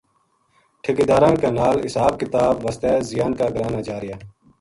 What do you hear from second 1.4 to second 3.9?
کے نال حساب کتاب وس زیان کا گراں نا